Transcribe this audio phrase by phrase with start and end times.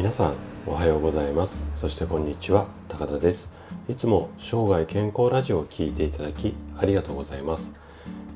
[0.00, 0.34] 皆さん
[0.66, 1.62] おはようございます。
[1.76, 2.68] そしてこんにちは。
[2.88, 3.52] 高田です。
[3.86, 7.70] いつも生涯健康ラジオを聴いていただきありがとうございます。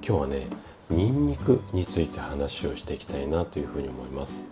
[0.07, 0.47] 今日はね
[0.91, 4.45] ニンニクについて話をしていきたいなというふうに思います。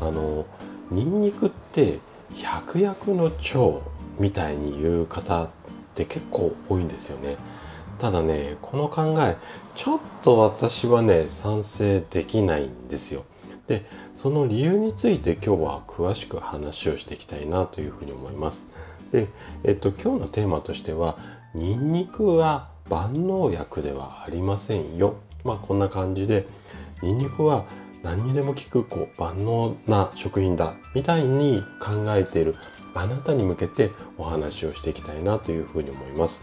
[0.00, 0.44] あの
[0.90, 2.00] ニンニクって
[2.34, 3.80] 百薬の長
[4.18, 5.48] みたいに言う方っ
[5.94, 7.36] て結構多いんですよね。
[7.98, 9.36] ただねこの考え
[9.76, 13.24] ちょっと私はね賛成できないんですよ。
[13.70, 13.84] で
[14.16, 18.64] その理由について今日は詳しく話をしていきたいなというふうに思います。
[19.12, 19.28] で、
[19.62, 21.16] えっと、今日のテーマとしては
[21.54, 25.18] ニンニクは万能薬ではありませんよ。
[25.44, 26.48] まあこんな感じで
[27.00, 27.64] ニンニクは
[28.02, 32.56] 何にでも効くこう万能な食品だみたいに考えている
[32.94, 36.42] あなたに向けてお話をしていきたいなというふうに思います。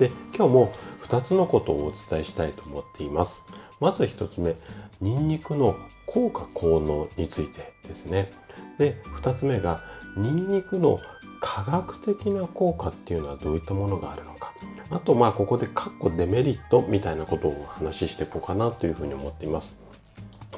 [0.00, 0.72] で今日も
[1.08, 3.46] 2つのことをお伝えしたいと思っています。
[3.78, 4.56] まず1つ目、
[5.00, 8.32] ニンニクの効果効能についてですね。
[8.78, 9.82] で、2つ目が、
[10.16, 11.00] ニンニクの
[11.40, 14.52] 科学的な効果っていうのはどういったものがあるのか。
[14.90, 19.76] あと、まあ、ここでカッコデメリットみたいなことをお話ししていこうかなというふうに思っています。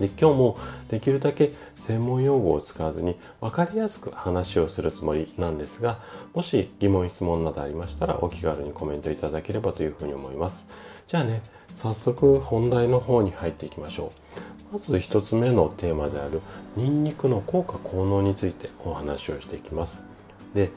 [0.01, 5.99] で今日もできるだけ専門用語を使わずに分かりやすく話をするつもりなんですが
[6.35, 10.67] もし疑問質問などありましたらお気軽にコメントいただければというふうに思います
[11.07, 11.43] じゃあね
[11.75, 14.13] 早速本題の方に入っていきましょ
[14.71, 16.43] うまず1つ目のテーマである
[16.77, 20.03] ニンニクの効果効能についてお話をしていきます。
[20.55, 20.71] で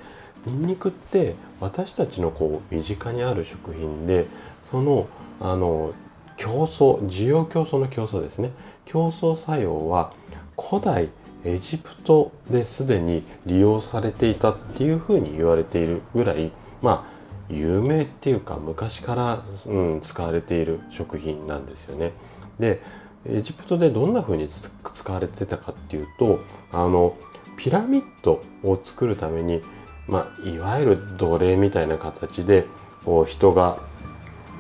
[0.45, 4.28] ニンニクって私たちのこう身近にある食品で
[4.63, 5.08] その
[5.39, 5.94] あの
[6.42, 8.52] 競争需要競争の競争ですね
[8.86, 10.11] 競争作用は
[10.58, 11.09] 古代
[11.44, 22.14] エジプトですでに利用されていたっていうふうに言われているぐらいまあ有名っていうか昔から、うん、使われている食品なんですよね。
[22.59, 22.81] で
[23.25, 26.39] エジプトでどんな風に使われてたかっていうと
[26.72, 27.16] あの
[27.56, 29.62] ピラミッドを作るために、
[30.08, 32.66] まあ、いわゆる奴隷みたいな形で
[33.06, 33.91] こう人が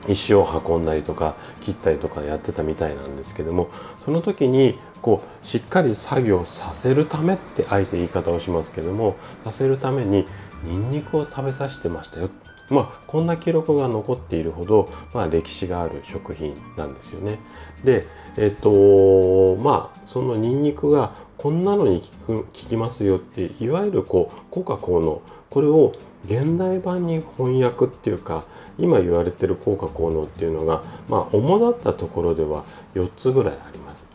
[0.07, 3.69] 石を運んだりとか切ったりとかやってたみたいなんですけども
[4.03, 10.27] その時にこうしっかり作業させるためってあえて言い方をしますけどもさせるために
[10.63, 12.29] ニンニクを食べさせてましたよ。
[12.71, 17.37] まあ、こんな記録が残っているほど、まあ、歴史がある食品なんですよね。
[17.83, 25.91] で、えっと、まあ、そのニンニクがこんなのに効きますよって、いわゆるこう、効果効能、これを
[26.25, 28.45] 現代版に翻訳っていうか、
[28.77, 32.63] 今言われてる効果効能っていうのが、まあ、主だったところでは
[32.95, 34.05] 4つぐらいあります。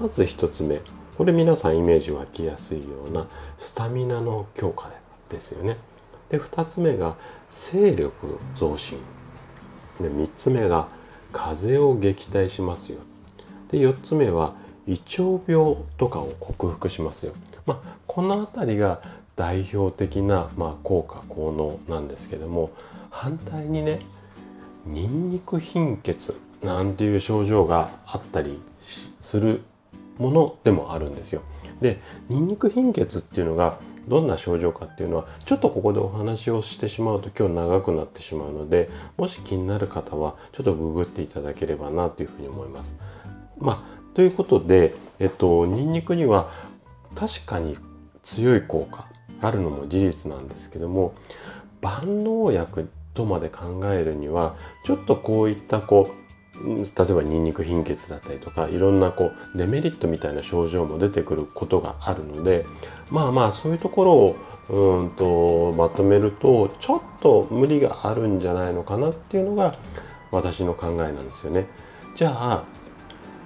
[0.00, 0.80] まず1つ目。
[1.18, 3.26] これ皆さんイメージ湧きやすいような
[3.58, 4.90] スタミナの強化
[5.28, 5.76] ですよね。
[6.28, 7.16] で2つ目が
[7.48, 8.98] 勢力増進。
[10.00, 10.88] で3つ目が
[11.32, 12.98] 風を撃退しますよ。
[13.70, 14.54] で4つ目は
[14.86, 17.32] 胃腸病とかを克服しますよ、
[17.66, 19.00] まあ、この辺りが
[19.34, 22.70] 代表的な、まあ、効果効能なんですけども
[23.10, 24.00] 反対にね
[24.86, 28.60] ニンニク貧血なんていう症状があったり
[29.20, 29.62] する
[30.18, 31.42] ものでもあるんですよ。
[31.80, 33.78] でニンニク貧血っていうのが
[34.08, 42.94] どんな症状かっていうのはちょっとここでお話をしてしまうと今日長くなってしまうのでもし気になる方はちょっとググっていただければなというふうに思います。
[43.58, 46.50] まあ、ということで、えっと、ニンニクには
[47.14, 47.76] 確かに
[48.22, 49.06] 強い効果
[49.40, 51.14] あるのも事実なんですけども
[51.80, 56.25] 万能薬とまで考えるにはちょっとこういったこう
[56.64, 62.66] 例えばニンニク貧血だったりとかいろんなこうデメリットみたいな症状も出てくることがあるので
[63.10, 64.36] まあまあそういうところを
[64.68, 69.74] うんとまとめるとちょっと無理があるんじゃないのかなっていうのが
[70.30, 71.66] 私の考えなんですよね。
[72.14, 72.64] じゃあ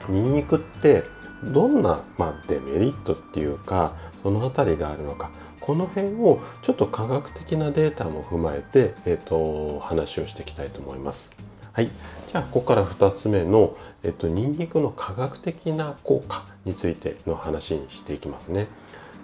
[0.09, 1.03] ニンニクって
[1.43, 11.31] どんな、まあ、デメリットっていうかその辺りがあるのかこの辺をちょっと科学的なデータも踏まえて、えーと、と話をしていきたいと思います。
[11.73, 18.67] はい、じゃあここから2つ目の、えっと、ニンニクの科学的な効果についての話にしていきますね。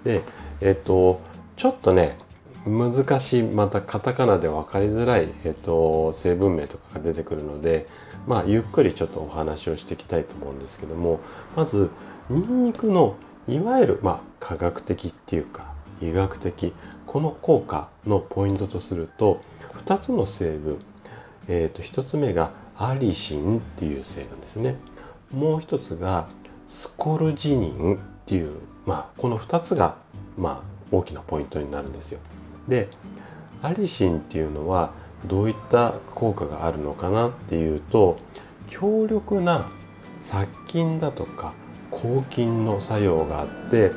[0.05, 0.23] で、
[0.61, 1.21] えっと、
[1.57, 2.17] ちょっとね
[2.65, 7.89] 難しいまたカタカナで分かりづらい、えっと、成分名とかが出てくるので、
[8.29, 11.21] まあ、ゆっくりちょっとお話をしていきたいと思うんですけども
[11.57, 11.91] まず
[12.29, 13.17] ニンニクの
[13.49, 16.73] いわゆる、まあ、科学的っていうか医学的
[17.07, 19.41] この効果のポイントとすると
[19.87, 20.79] 2つの成分
[21.49, 24.77] えー、と1つ目がアリシンっていう成分ですね。
[25.33, 26.29] もう一つが
[26.67, 29.97] スコルジニンっていう、まあ、この2つが、
[30.37, 32.21] まあ、大きなポイントになるんですよ。
[32.69, 32.89] で
[33.63, 34.93] アリシンっていうのは
[35.27, 38.19] どういった効果があるのかなっていうと
[38.67, 39.69] 強力な
[40.21, 41.53] 殺菌だとか
[41.91, 43.93] 抗菌の作用があって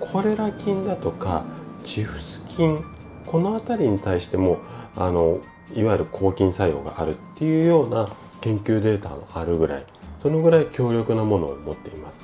[0.00, 1.44] コレラ菌だとか
[1.82, 2.84] チフス菌
[3.26, 4.58] この辺りに対しても
[4.96, 5.40] あの
[5.74, 8.08] いわゆる抗菌作用があるっていうような
[8.40, 9.86] 研究データのあるぐらい
[10.18, 12.20] そのぐらい強力なものを持っています。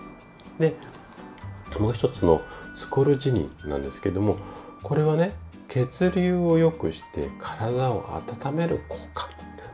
[0.58, 0.74] で
[1.78, 2.42] もう一つの
[2.74, 4.38] スコルジニンなんですけども
[4.82, 5.34] これはね
[5.68, 8.04] 血流を良くして体を
[8.46, 9.28] 温める効果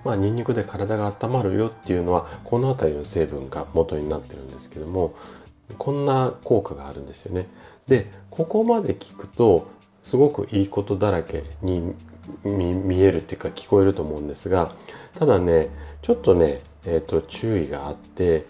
[0.05, 5.15] まあニンニクで体が温まるよっていうのはこの辺りの成分が元になってるんですけども
[5.79, 7.47] こんな効果があるんですよね。
[7.89, 9.69] でここまで聞くと
[10.03, 11.95] すごくいいことだらけに
[12.45, 14.73] 見えるっていうか聞こえると思うんですが
[15.19, 15.69] ただね
[16.03, 18.47] ちょっとね、えーと、注意があって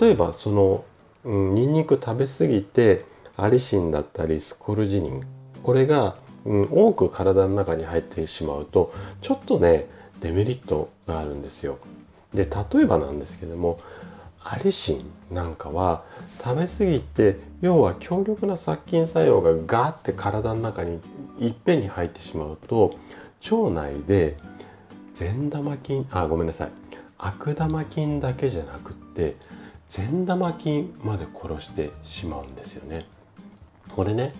[0.00, 0.84] 例えばその、
[1.24, 3.04] うん、ニンニク食べ過ぎて
[3.36, 5.22] アリシンだったりスコルジニン
[5.62, 9.86] これが、うん、多く体の中に入ってしまうとちょっとね
[10.20, 11.78] デメリットがあるんですよ。
[12.32, 13.80] で例えばなんですけども
[14.48, 16.04] アリシンなんかは
[16.42, 21.00] 食べ過ぎて要は強力な殺菌作用がガーって体の中に
[21.40, 22.96] いっぺんに入ってしまうと
[23.50, 24.36] 腸内で
[25.12, 26.70] 善玉菌あごめんなさい
[27.18, 29.36] 悪玉菌だけじゃなくって
[29.88, 33.06] 善玉菌まで殺してしまうんですよね。
[33.88, 34.32] これね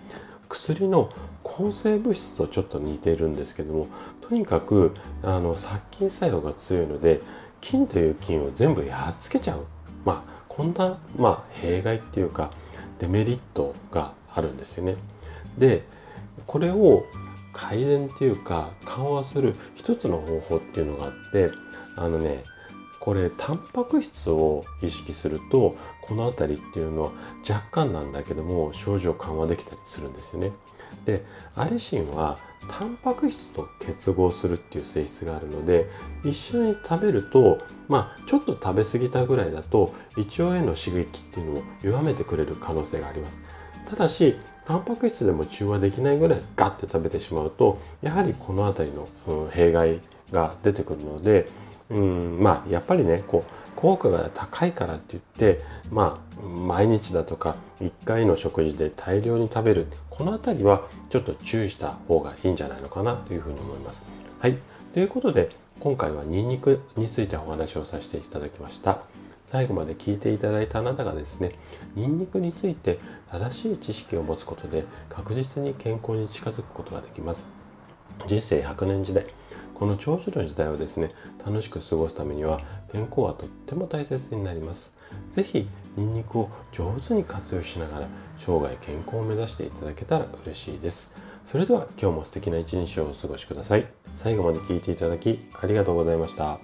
[0.49, 1.09] 薬の
[1.43, 3.87] 抗生物質とちょっと似てるんですけども
[4.21, 4.93] とにかく
[5.23, 7.21] あの殺菌作用が強いので
[7.59, 9.65] 菌という菌を全部やっつけちゃう
[10.07, 12.51] まあこんな、まあ、弊害っていうか
[12.99, 14.95] デメリットがあるんですよね。
[15.57, 15.83] で
[16.45, 17.03] これを
[17.51, 21.51] 改善っていうか緩和する一つの方法っていうのがあって
[21.97, 22.45] あのね
[23.01, 27.11] これタンパク質を意識するとこの辺りっていうのは
[27.47, 30.51] 若干なんだけども症状緩和できたりするんですよね。
[31.03, 31.25] で
[31.55, 35.87] アリシンはタンパク質と結合するっていう性質があるので
[36.23, 43.39] 一緒に食べるとまあちょっと食べ過ぎたぐらいだと胃腸への刺激っていうのを弱めてくれる可能性があります。
[43.89, 44.35] ただし
[44.65, 51.47] タンパク質でも中和できないぐらいガッて食べてしまうとやはりこの辺りの、うん、弊害が出てくるので、
[51.89, 64.01] うん、まあやっぱりねこう効果が高いからって言ってまあ毎日だとか1回の食事で大量に食べるこの辺りはちょっと注意した方がいいんじゃないのかなというふうに思います。
[64.39, 64.57] はい
[64.93, 68.99] ということで今回はニンニクについてお話をさせていただきました。
[69.45, 71.51] 最後まで聞いていただいたあなたがですね
[71.95, 72.99] ニンニクについて
[73.31, 77.47] 正しい知識を持つことで確実に健康に近づくことができます
[78.25, 79.23] 人生100年時代
[79.77, 81.11] この長寿の時代をですね
[81.45, 82.59] 楽しく過ごすためには
[82.91, 84.91] 健康はとっても大切になります。
[85.29, 88.07] 是非ニンニクを上手に活用しながら
[88.39, 91.13] 生涯健康を目指していただけたら嬉しいです。
[91.45, 93.85] それでは今日も素敵な一日をお過ごしください。
[94.15, 96.59] 最後まで聴いていただきありがとうございました。